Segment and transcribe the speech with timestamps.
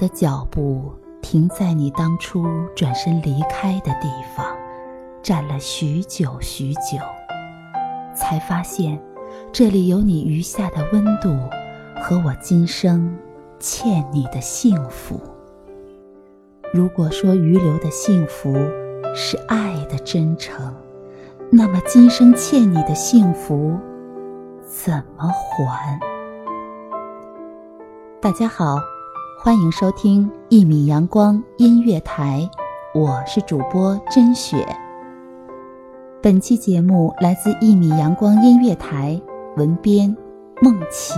[0.00, 4.46] 的脚步停在你当初转身离开的地方，
[5.22, 6.96] 站了许久许久，
[8.16, 8.98] 才发现
[9.52, 11.38] 这里有你余下的温度
[12.00, 13.14] 和我今生
[13.58, 15.20] 欠你的幸福。
[16.72, 18.54] 如果说余留的幸福
[19.14, 20.74] 是爱的真诚，
[21.52, 23.78] 那么今生欠你的幸福
[24.64, 26.00] 怎么还？
[28.22, 28.78] 大家好。
[29.42, 32.46] 欢迎收听一米阳光音乐台，
[32.92, 34.66] 我是主播甄雪。
[36.20, 39.18] 本期节目来自一米阳光音乐台，
[39.56, 40.14] 文编
[40.60, 41.14] 梦琪。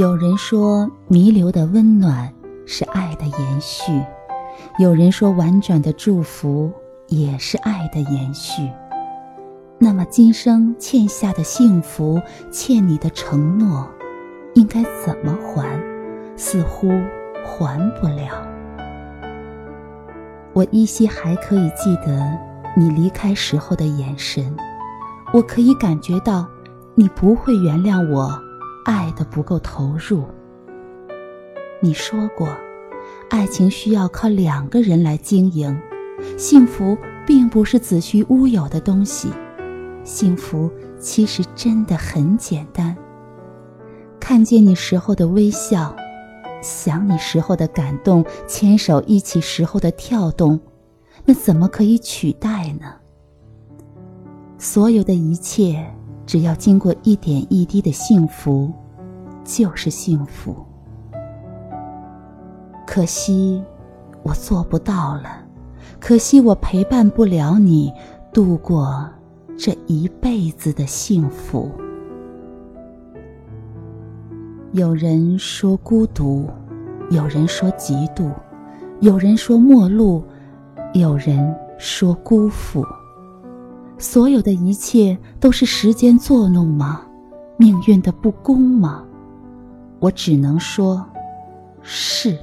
[0.00, 2.32] 有人说，弥留的温暖
[2.64, 3.92] 是爱的延续；
[4.78, 6.72] 有人说，婉转的祝福
[7.08, 8.66] 也是爱的延续。
[9.78, 12.18] 那么，今生欠下的幸福，
[12.50, 13.86] 欠你的承诺，
[14.54, 15.68] 应该怎么还？
[16.34, 16.88] 似乎
[17.44, 18.42] 还不了。
[20.54, 22.26] 我依稀还可以记得
[22.74, 24.56] 你离开时候的眼神，
[25.30, 26.48] 我可以感觉到
[26.94, 28.49] 你不会原谅我。
[28.84, 30.24] 爱的不够投入。
[31.82, 32.48] 你说过，
[33.28, 35.76] 爱情需要靠两个人来经营，
[36.36, 36.96] 幸福
[37.26, 39.30] 并不是子虚乌有的东西，
[40.04, 42.96] 幸福其实真的很简单。
[44.18, 45.94] 看见你时候的微笑，
[46.62, 50.60] 想你时候的感动，牵手一起时候的跳动，
[51.24, 52.94] 那怎么可以取代呢？
[54.58, 55.94] 所有的一切。
[56.30, 58.72] 只要经过一点一滴的幸福，
[59.42, 60.54] 就是幸福。
[62.86, 63.60] 可惜
[64.22, 65.42] 我做不到了，
[65.98, 67.92] 可惜我陪伴不了你
[68.32, 69.04] 度过
[69.58, 71.68] 这一辈子的幸福。
[74.70, 76.48] 有人说孤独，
[77.10, 78.30] 有人说嫉妒，
[79.00, 80.22] 有人说陌路，
[80.94, 82.86] 有人说辜负。
[84.00, 87.02] 所有的一切都是时间作弄吗？
[87.58, 89.04] 命运的不公吗？
[89.98, 91.04] 我只能说，
[91.82, 92.38] 是。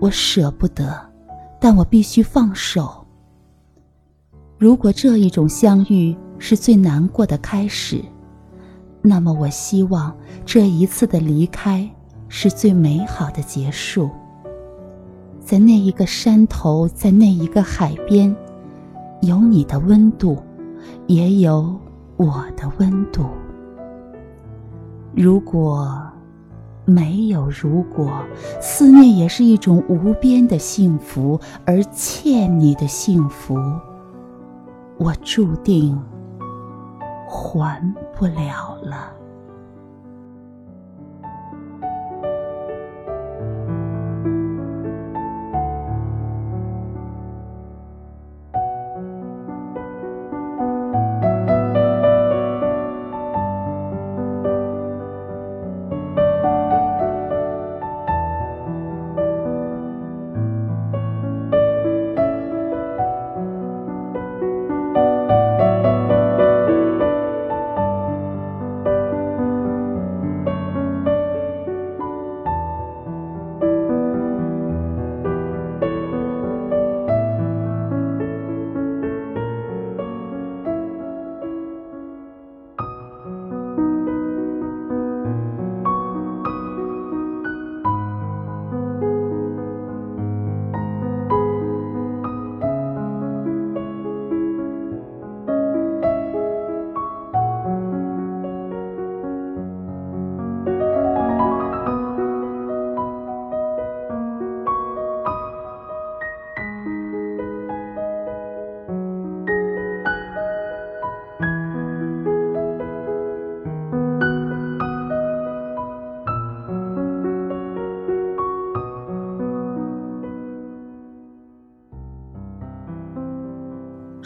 [0.00, 0.98] 我舍不得，
[1.60, 3.06] 但我必须放手。
[4.56, 8.02] 如果这一种相遇是最难过的开始，
[9.02, 11.86] 那么我希望这一次的离开
[12.28, 14.08] 是最美好的结束。
[15.44, 18.34] 在那一个山头，在那一个海边。
[19.26, 20.38] 有你的温度，
[21.08, 21.74] 也有
[22.16, 23.26] 我的温度。
[25.14, 26.00] 如果
[26.84, 28.12] 没有如果，
[28.60, 33.58] 思念也是一种无边的幸福，而欠你的幸福，
[34.96, 36.00] 我注定
[37.26, 39.15] 还不了了。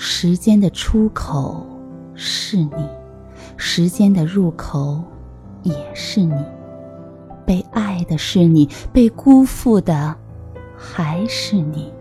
[0.02, 1.66] 时间的出口
[2.14, 2.88] 是你，
[3.58, 4.98] 时间的入口
[5.62, 6.34] 也是你。
[7.44, 10.16] 被爱的是你，被辜负的
[10.74, 11.92] 还是你。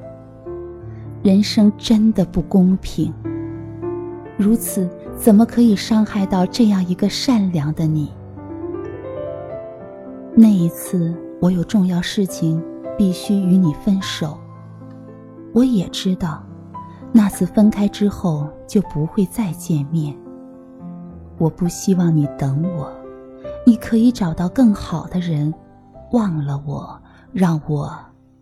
[1.21, 3.13] 人生真的不公平。
[4.37, 8.13] 如此，怎么可以伤害到这样一个善良的你？
[10.33, 12.63] 那一次，我有重要事情
[12.97, 14.37] 必须与你分手。
[15.51, 16.41] 我也知道，
[17.11, 20.15] 那次分开之后就不会再见面。
[21.37, 22.91] 我不希望你等我，
[23.65, 25.53] 你可以找到更好的人，
[26.11, 27.01] 忘了我，
[27.31, 27.91] 让我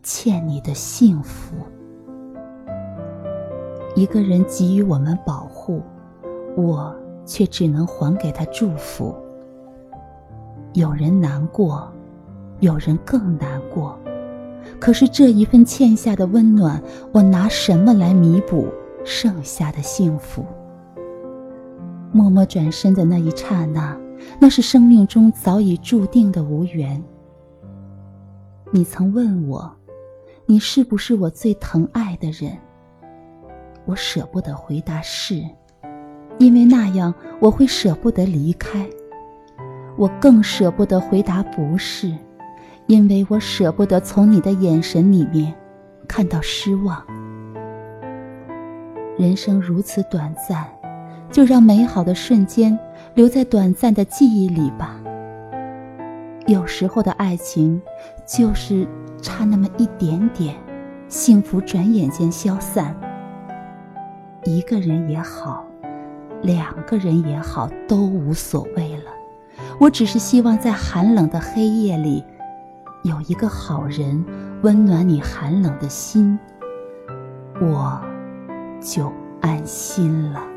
[0.03, 1.55] 欠你的幸福。
[3.95, 5.81] 一个人给予我们保护，
[6.55, 9.15] 我却只能还给他祝福。
[10.73, 11.91] 有人难过，
[12.59, 13.97] 有人更难过，
[14.79, 16.81] 可是这一份欠下的温暖，
[17.11, 18.67] 我拿什么来弥补
[19.03, 20.45] 剩下的幸福？
[22.11, 23.97] 默默转身的那一刹那，
[24.39, 27.03] 那是生命中早已注定的无缘。
[28.71, 29.69] 你曾问我，
[30.45, 32.57] 你是不是我最疼爱的人？
[33.85, 35.41] 我舍不得回答是，
[36.37, 38.81] 因为那样我会舍不得离开；
[39.97, 42.13] 我更舍不得回答不是，
[42.87, 45.53] 因为我舍不得从你的眼神里面
[46.07, 47.05] 看到失望。
[49.17, 50.65] 人生如此短暂，
[51.29, 52.77] 就让美好的瞬间
[53.13, 54.97] 留在短暂的记忆里吧。
[56.45, 57.81] 有时候的爱情，
[58.25, 58.87] 就是
[59.21, 60.55] 差那么一点点，
[61.09, 62.95] 幸福转眼间消散。
[64.45, 65.65] 一个人也好，
[66.41, 69.11] 两个人也好，都无所谓了。
[69.77, 72.23] 我只是希望在寒冷的黑夜里，
[73.03, 74.23] 有一个好人
[74.63, 76.37] 温暖你寒冷的心，
[77.61, 78.01] 我
[78.81, 79.11] 就
[79.41, 80.56] 安心了。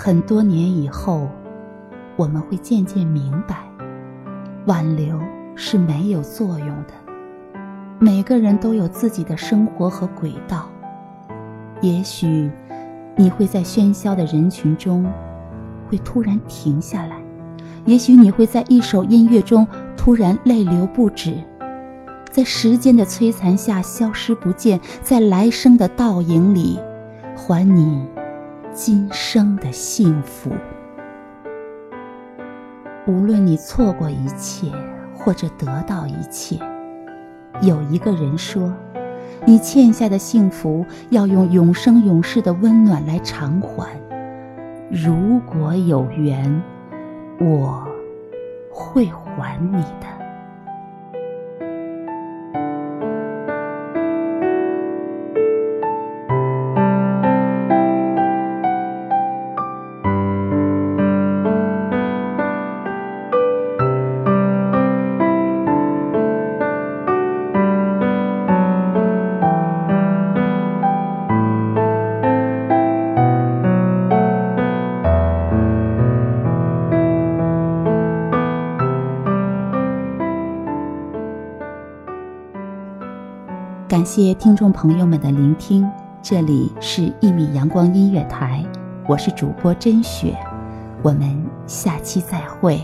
[0.00, 1.28] 很多年以后，
[2.14, 3.56] 我们会渐渐明白，
[4.66, 5.18] 挽留
[5.56, 6.94] 是没有作用的。
[7.98, 10.68] 每个人都有自己的生活和轨道。
[11.80, 12.48] 也许
[13.16, 15.04] 你会在喧嚣的人群中，
[15.90, 17.16] 会突然停下来；
[17.84, 21.34] 也许你会在一首音乐中突然泪流不止，
[22.30, 26.78] 在时间的摧残下消失不见，在来生的倒影里，
[27.36, 28.00] 还你。
[28.80, 30.52] 今生的幸福，
[33.08, 34.70] 无论你错过一切，
[35.12, 36.60] 或者得到一切，
[37.60, 38.72] 有一个人说，
[39.44, 44.00] 你欠下的幸福要用永生永世的温暖来偿还。
[44.88, 46.62] 如果有缘，
[47.40, 47.84] 我
[48.70, 50.17] 会还你的。
[84.08, 85.86] 谢听众朋友们的聆听，
[86.22, 88.64] 这里是一米阳光音乐台，
[89.06, 90.34] 我是主播甄雪，
[91.02, 92.82] 我们下期再会。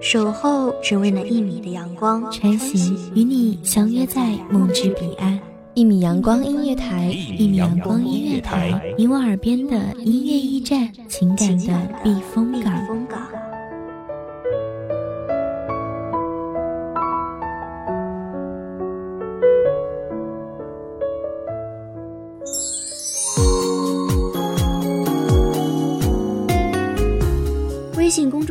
[0.00, 5.38] 守候只为了一米的阳光，陈行与你相约在梦之彼岸，
[5.74, 12.72] 一米阳光音乐台，一米阳光音乐台，你我耳边的音乐驿站，情感的避风港。